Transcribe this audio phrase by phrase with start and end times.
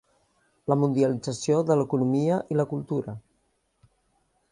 [0.71, 3.15] La mundialització de l'economia i la cultura.